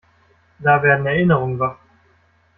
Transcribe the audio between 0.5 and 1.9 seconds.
Da werden Erinnerungen wach.